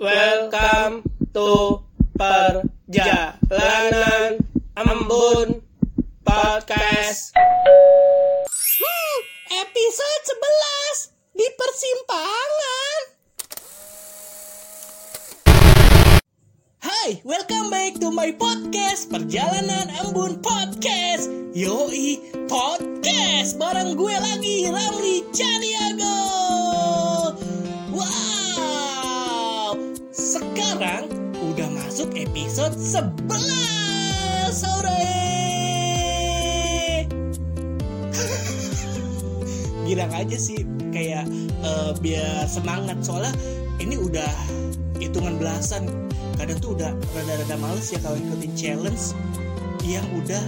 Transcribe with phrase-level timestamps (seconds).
[0.00, 1.04] Welcome
[1.36, 1.76] to
[2.16, 3.20] Perjalanan
[4.72, 5.60] Embun
[6.24, 7.36] Podcast.
[9.52, 10.24] Episode
[11.04, 13.00] 11 di persimpangan.
[16.80, 21.28] Hai, welcome back to my podcast Perjalanan Embun Podcast.
[21.52, 26.16] Yoi, podcast bareng gue lagi Ramli Caniago.
[27.92, 28.39] Wow,
[30.70, 31.10] sekarang
[31.42, 33.26] udah masuk episode 11
[34.54, 35.02] sore.
[39.90, 40.62] girang aja sih
[40.94, 41.26] kayak
[41.66, 43.02] eh, biar semangat.
[43.02, 43.34] Soalnya
[43.82, 44.30] ini udah
[45.02, 45.90] hitungan belasan.
[46.38, 49.18] Kadang tuh udah rada-rada males ya kalau ikutin challenge
[49.82, 50.44] yang udah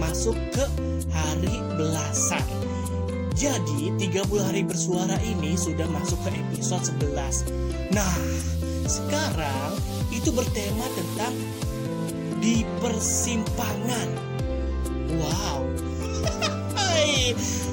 [0.00, 0.64] masuk ke
[1.12, 2.59] hari belasan
[3.40, 8.16] jadi 30 hari bersuara ini sudah masuk ke episode 11 nah
[8.84, 9.80] sekarang
[10.12, 11.32] itu bertema tentang
[12.44, 14.08] di persimpangan
[15.16, 15.64] wow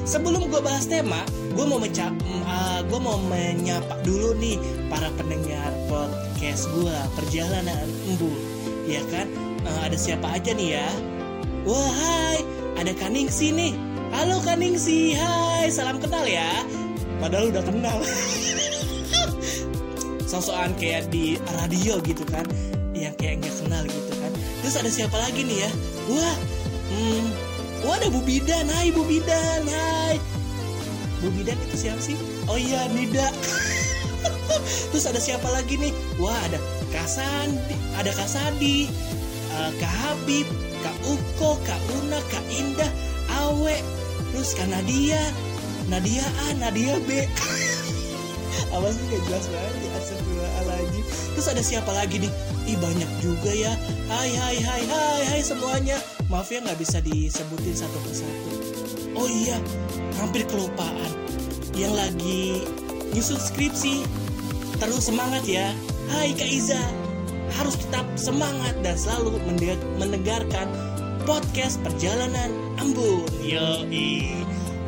[0.08, 1.20] sebelum gue bahas tema,
[1.52, 2.16] gue mau mencap,
[2.88, 4.56] gue mau menyapa dulu nih
[4.88, 8.32] para pendengar podcast gue perjalanan embu,
[8.88, 9.28] ya kan?
[9.68, 10.90] Eh, ada siapa aja nih ya?
[11.68, 12.40] Wah, hai,
[12.80, 13.87] ada Kaningsi nih.
[14.18, 16.66] Halo Kaningsi, hai, salam kenal ya.
[17.22, 18.02] Padahal udah kenal.
[20.34, 22.42] Sosokan kayak di radio gitu kan,
[22.98, 24.34] yang kayak nggak kenal gitu kan.
[24.66, 25.72] Terus ada siapa lagi nih ya?
[26.10, 26.36] Wah,
[26.90, 27.26] hmm,
[27.86, 30.18] Wah ada Bu Bidan, hai Bu Bidan, hai
[31.22, 32.18] Bu Bidan itu siapa sih?
[32.50, 33.30] Oh iya Nida
[34.90, 35.94] Terus ada siapa lagi nih?
[36.18, 36.58] Wah ada
[36.90, 38.90] Kasandi, ada Kasadi,
[39.54, 40.50] uh, Kak Habib,
[40.82, 42.90] Kak Uko, Kak Una, Kak Indah,
[43.46, 43.78] Awe,
[44.38, 45.18] terus Kak Nadia,
[45.90, 47.26] Nadia A, Nadia B.
[48.78, 51.04] Apa sih gak jelas banget Astagfirullahaladzim.
[51.34, 52.32] Terus ada siapa lagi nih?
[52.70, 53.74] Ih banyak juga ya.
[54.06, 55.98] Hai hai hai hai hai semuanya.
[56.30, 58.52] Maaf ya nggak bisa disebutin satu persatu.
[59.18, 59.58] Oh iya
[60.22, 61.12] Hampir kelupaan.
[61.74, 62.62] Yang lagi
[63.18, 64.06] nyusun skripsi
[64.78, 65.74] Terus semangat ya.
[66.14, 66.82] Hai Kak Iza.
[67.58, 69.42] Harus tetap semangat dan selalu
[69.98, 70.70] mendengarkan
[71.28, 74.32] Podcast Perjalanan Ambon Yoi.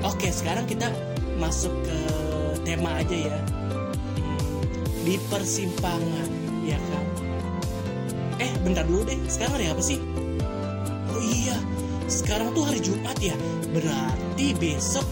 [0.08, 0.88] Oke sekarang kita
[1.36, 2.00] masuk ke
[2.64, 3.38] tema aja ya.
[5.04, 6.32] Di persimpangan
[6.64, 7.06] ya kan?
[8.40, 9.20] Eh bentar dulu deh.
[9.28, 10.00] Sekarang hari apa sih?
[11.12, 11.60] Oh iya
[12.08, 13.36] sekarang tuh hari Jumat ya.
[13.76, 15.04] Berarti besok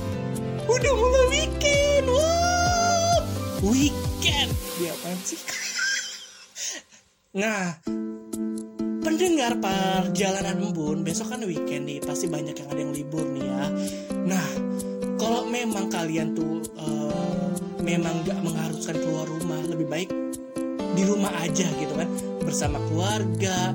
[0.64, 2.08] udah mulai weekend.
[2.08, 3.20] Wow
[3.68, 4.56] weekend.
[4.80, 5.44] Ya apaan sih?
[7.38, 8.06] Nah
[9.18, 13.66] pendengar perjalanan embun besok kan weekend nih pasti banyak yang ada yang libur nih ya.
[14.30, 14.46] Nah
[15.18, 17.50] kalau memang kalian tuh uh,
[17.82, 20.14] memang gak mengharuskan keluar rumah lebih baik
[20.94, 22.06] di rumah aja gitu kan
[22.46, 23.74] bersama keluarga.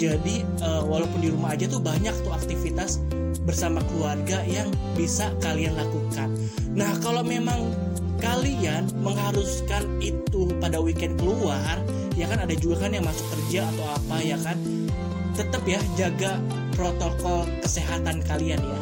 [0.00, 3.04] Jadi uh, walaupun di rumah aja tuh banyak tuh aktivitas
[3.44, 6.32] bersama keluarga yang bisa kalian lakukan.
[6.72, 7.68] Nah kalau memang
[8.16, 11.76] kalian mengharuskan itu pada weekend keluar
[12.20, 14.60] ya kan ada juga kan yang masuk kerja atau apa ya kan?
[15.32, 16.36] Tetap ya jaga
[16.76, 18.80] protokol kesehatan kalian ya.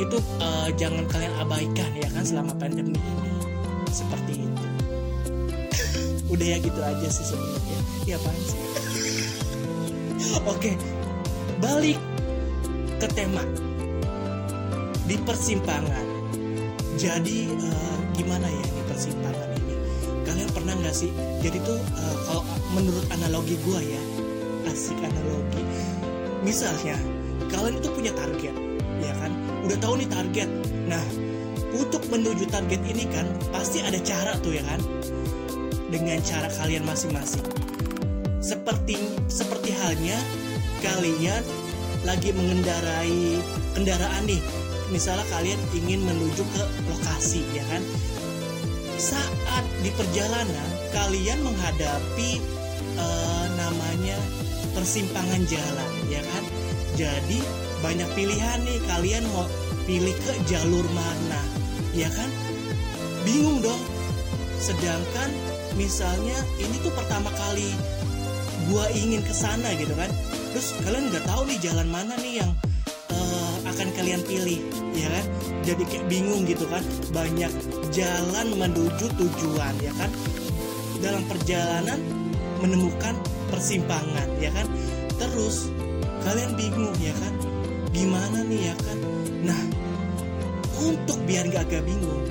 [0.00, 3.30] Itu uh, jangan kalian abaikan ya kan selama pandemi ini.
[3.92, 4.66] Seperti itu.
[6.32, 7.80] Udah ya gitu aja sih sebenarnya.
[8.08, 8.60] Ya apaan sih?
[10.56, 10.72] Oke
[11.60, 12.00] balik
[12.96, 13.44] ke tema.
[15.04, 16.06] Di persimpangan.
[16.96, 19.57] Jadi uh, gimana ya di persimpangan
[20.28, 21.08] kalian pernah nggak sih?
[21.40, 22.44] Jadi tuh uh, kalau
[22.76, 24.02] menurut analogi gue ya
[24.68, 25.64] asik analogi.
[26.44, 27.00] Misalnya
[27.48, 28.52] kalian itu punya target
[29.00, 29.32] ya kan?
[29.64, 30.48] Udah tahu nih target.
[30.84, 31.00] Nah
[31.72, 34.80] untuk menuju target ini kan pasti ada cara tuh ya kan?
[35.88, 37.48] Dengan cara kalian masing-masing.
[38.44, 39.00] Seperti
[39.32, 40.20] seperti halnya
[40.84, 41.40] kalian
[42.04, 43.40] lagi mengendarai
[43.72, 44.44] kendaraan nih.
[44.92, 47.84] Misalnya kalian ingin menuju ke lokasi ya kan
[48.98, 52.42] saat di perjalanan kalian menghadapi
[52.98, 54.18] uh, namanya
[54.74, 56.44] persimpangan jalan ya kan?
[56.98, 57.38] Jadi
[57.78, 59.46] banyak pilihan nih kalian mau
[59.86, 61.42] pilih ke jalur mana
[61.94, 62.26] ya kan?
[63.22, 63.80] Bingung dong.
[64.58, 65.30] Sedangkan
[65.78, 67.70] misalnya ini tuh pertama kali
[68.66, 70.10] gua ingin ke sana gitu kan.
[70.50, 72.50] Terus kalian nggak tahu nih jalan mana nih yang
[73.14, 73.47] uh,
[73.78, 74.58] akan kalian pilih
[74.90, 75.24] ya kan?
[75.62, 76.82] Jadi kayak bingung gitu kan?
[77.14, 77.52] Banyak
[77.94, 80.10] jalan menuju tujuan ya kan?
[80.98, 82.02] Dalam perjalanan
[82.58, 83.14] menemukan
[83.54, 84.66] persimpangan ya kan?
[85.14, 85.70] Terus
[86.26, 87.30] kalian bingung ya kan?
[87.94, 88.98] Gimana nih ya kan?
[89.46, 89.62] Nah
[90.82, 92.26] untuk biar gak agak bingung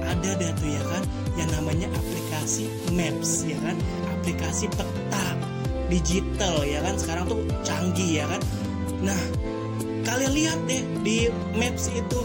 [0.00, 1.04] ada dah tuh ya kan?
[1.36, 3.76] Yang namanya aplikasi Maps ya kan?
[4.16, 5.26] Aplikasi peta
[5.92, 6.96] digital ya kan?
[6.96, 8.40] Sekarang tuh canggih ya kan?
[9.04, 9.20] Nah
[10.08, 12.20] kalian lihat deh di Maps itu.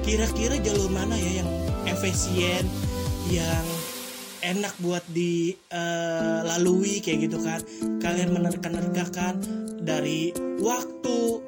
[0.00, 1.50] Kira-kira jalur mana ya yang
[1.84, 2.64] efisien
[3.28, 3.66] yang
[4.40, 7.60] enak buat dilalui kayak gitu kan?
[8.00, 9.44] Kalian menerka-nerkakan
[9.84, 10.32] dari
[10.64, 11.44] waktu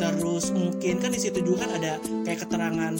[0.00, 2.96] terus mungkin kan di situ juga kan ada kayak keterangan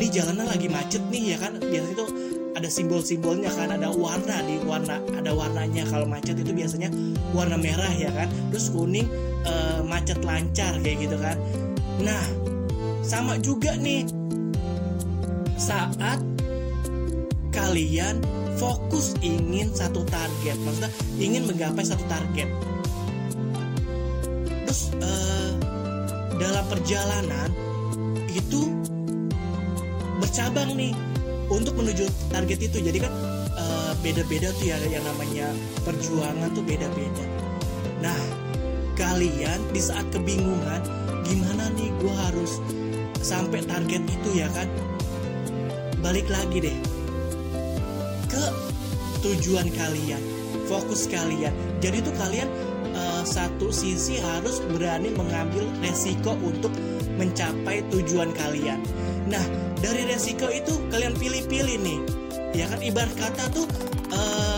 [0.00, 1.62] nih jalanan lagi macet nih ya kan?
[1.62, 2.06] Biasanya itu
[2.52, 6.90] ada simbol-simbolnya kan ada warna di warna ada warnanya kalau macet itu biasanya
[7.30, 8.26] warna merah ya kan?
[8.50, 9.06] Terus kuning
[9.46, 11.36] eh, macet lancar kayak gitu kan.
[12.02, 12.24] Nah
[13.02, 14.06] sama juga nih.
[15.58, 16.18] Saat
[17.54, 18.18] kalian
[18.58, 20.92] fokus ingin satu target maksudnya
[21.22, 22.48] ingin menggapai satu target.
[24.66, 25.50] Terus eh,
[26.40, 27.50] dalam perjalanan
[28.32, 28.72] itu
[30.18, 30.96] bercabang nih
[31.52, 32.82] untuk menuju target itu.
[32.82, 33.12] Jadi kan
[33.54, 35.46] eh, beda-beda tuh ya yang namanya
[35.86, 37.24] perjuangan tuh beda-beda.
[38.02, 38.41] Nah
[38.94, 40.82] kalian di saat kebingungan
[41.24, 42.60] gimana nih gue harus
[43.22, 44.68] sampai target itu ya kan?
[46.02, 46.78] Balik lagi deh
[48.26, 48.44] ke
[49.22, 50.22] tujuan kalian
[50.66, 51.54] fokus kalian.
[51.78, 52.48] Jadi tuh kalian
[52.92, 56.72] eh, satu sisi harus berani mengambil resiko untuk
[57.16, 58.80] mencapai tujuan kalian.
[59.28, 59.44] Nah
[59.78, 62.00] dari resiko itu kalian pilih-pilih nih.
[62.52, 63.66] Ya kan ibarat kata tuh
[64.12, 64.51] eh,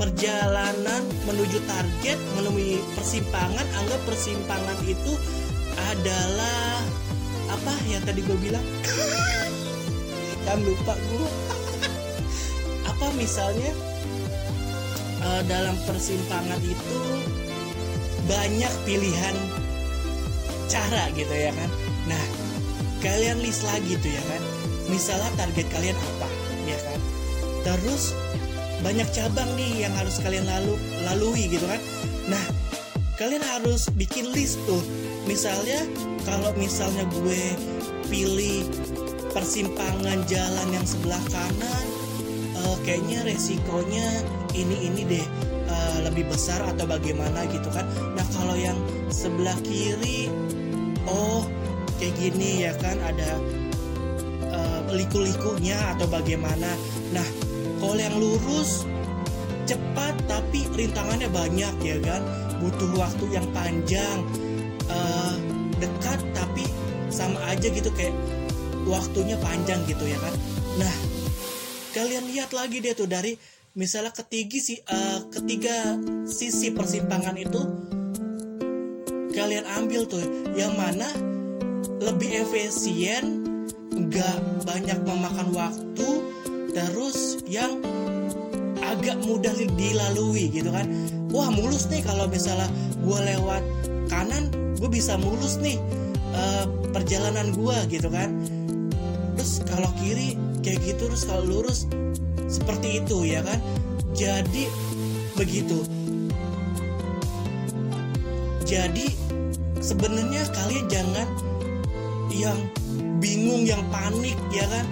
[0.00, 5.12] perjalanan menuju target menemui persimpangan anggap persimpangan itu
[5.92, 6.80] adalah
[7.52, 8.64] apa yang tadi gue bilang?
[10.48, 11.28] Kan lupa gue
[12.96, 13.76] apa misalnya
[15.20, 17.00] eh, dalam persimpangan itu
[18.24, 19.36] banyak pilihan
[20.72, 21.70] cara gitu ya kan?
[22.08, 22.24] Nah
[23.04, 24.42] kalian list lagi tuh ya kan?
[24.88, 26.28] Misalnya target kalian apa
[26.64, 27.00] ya kan?
[27.68, 28.16] Terus
[28.80, 30.74] banyak cabang nih yang harus kalian lalu
[31.04, 31.80] lalui gitu kan.
[32.28, 32.44] Nah
[33.20, 34.80] kalian harus bikin list tuh.
[35.28, 35.84] Misalnya
[36.24, 37.42] kalau misalnya gue
[38.08, 38.64] pilih
[39.30, 41.86] persimpangan jalan yang sebelah kanan
[42.56, 44.24] eh, kayaknya resikonya
[44.56, 45.26] ini ini deh
[45.68, 47.84] eh, lebih besar atau bagaimana gitu kan.
[48.16, 48.76] Nah kalau yang
[49.12, 50.32] sebelah kiri
[51.06, 51.44] oh
[52.00, 53.36] kayak gini ya kan ada
[54.48, 56.72] eh, liku-likunya atau bagaimana.
[57.12, 57.49] Nah
[57.80, 58.84] kalau yang lurus
[59.64, 62.22] cepat tapi rintangannya banyak ya kan?
[62.60, 64.20] Butuh waktu yang panjang
[64.90, 65.34] Eh,
[65.78, 66.66] dekat tapi
[67.08, 68.14] sama aja gitu kayak
[68.90, 70.34] waktunya panjang gitu ya kan?
[70.82, 70.94] Nah
[71.94, 73.38] kalian lihat lagi deh tuh dari
[73.78, 75.94] misalnya ketiga si eh, ketiga
[76.26, 77.62] sisi persimpangan itu
[79.30, 80.22] kalian ambil tuh
[80.58, 81.06] yang mana
[82.02, 83.46] lebih efisien
[83.94, 86.08] nggak banyak memakan waktu
[86.70, 87.82] terus yang
[88.80, 90.86] agak mudah dilalui gitu kan.
[91.30, 92.66] Wah mulus nih kalau misalnya
[93.00, 93.62] gue lewat
[94.10, 95.78] kanan gue bisa mulus nih
[96.34, 98.34] eh, perjalanan gue gitu kan.
[99.38, 101.86] Terus kalau kiri kayak gitu terus kalau lurus
[102.50, 103.58] seperti itu ya kan.
[104.14, 104.66] Jadi
[105.38, 105.86] begitu.
[108.66, 109.06] Jadi
[109.82, 111.28] sebenarnya kalian jangan
[112.30, 112.58] yang
[113.18, 114.86] bingung yang panik ya kan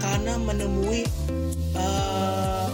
[0.00, 1.04] karena menemui
[1.76, 2.66] eh,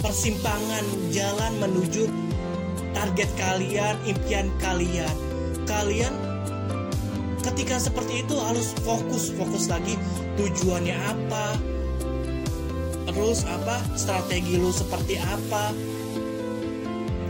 [0.00, 2.08] persimpangan jalan menuju
[2.96, 5.16] target kalian impian kalian.
[5.64, 6.12] Kalian
[7.40, 10.00] ketika seperti itu harus fokus fokus lagi
[10.40, 11.56] tujuannya apa
[13.04, 15.72] terus apa strategi lu seperti apa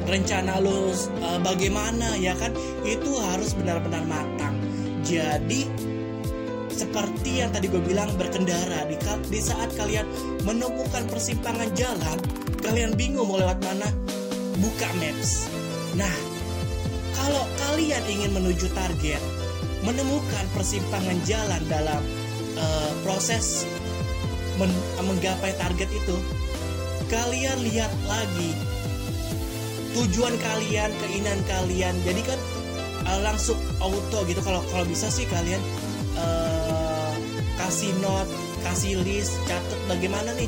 [0.06, 2.52] rencana lu uh, bagaimana ya kan?
[2.84, 4.60] Itu harus benar-benar matang.
[5.04, 5.68] Jadi
[6.74, 8.90] seperti yang tadi gue bilang berkendara.
[8.90, 8.98] Di,
[9.30, 10.04] di saat kalian
[10.42, 12.18] menemukan persimpangan jalan
[12.64, 13.88] kalian bingung mau lewat mana
[14.58, 15.46] buka maps.
[15.94, 16.14] Nah
[17.14, 19.22] kalau kalian ingin menuju target
[19.86, 22.02] menemukan persimpangan jalan dalam
[22.56, 23.68] uh, proses
[24.56, 26.16] men- menggapai target itu
[27.12, 28.56] kalian lihat lagi
[29.94, 31.94] tujuan kalian keinginan kalian.
[32.02, 32.40] Jadi kan
[33.06, 34.40] uh, langsung auto gitu.
[34.42, 35.60] Kalau kalau bisa sih kalian
[36.18, 36.43] uh,
[37.74, 38.30] kasih note
[38.62, 40.46] kasih list catat bagaimana nih.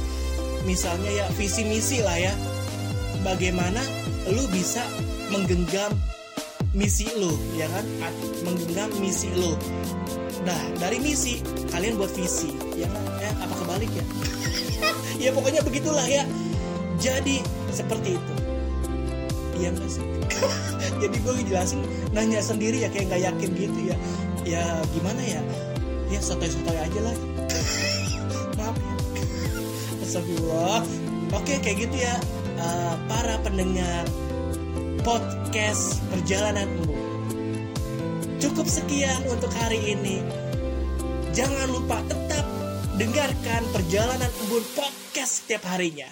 [0.63, 2.31] Misalnya ya visi misi lah ya.
[3.27, 3.83] Bagaimana
[4.31, 4.87] lu bisa
[5.35, 5.91] menggenggam
[6.71, 7.83] misi lu ya kan?
[8.47, 9.59] Menggenggam misi lu.
[10.47, 11.43] Nah dari misi
[11.75, 13.03] kalian buat visi ya kan?
[13.19, 14.07] Ya apa kebalik ya?
[15.27, 16.23] Ya pokoknya begitulah ya.
[17.03, 17.43] Jadi
[17.75, 18.35] seperti itu.
[19.59, 20.07] Iya nggak sih?
[21.03, 21.83] Jadi gue ngejelasin
[22.15, 23.97] nanya sendiri ya kayak nggak yakin gitu ya.
[24.47, 24.63] Ya
[24.95, 25.43] gimana ya
[26.11, 26.49] ya sotoy
[26.79, 27.17] aja lah
[28.57, 28.95] maaf ya
[30.07, 30.87] Astagfirullah.
[31.35, 32.15] Oke kayak gitu ya
[32.63, 34.07] eh, para pendengar
[35.03, 37.67] podcast perjalanan embun.
[38.39, 40.23] Cukup sekian untuk hari ini.
[41.35, 42.47] Jangan lupa tetap
[42.97, 46.09] dengarkan perjalanan embun podcast setiap harinya.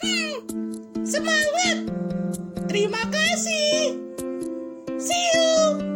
[0.00, 0.40] Hmm,
[1.04, 1.92] semangat!
[2.66, 4.00] Terima kasih.
[4.96, 5.91] See you.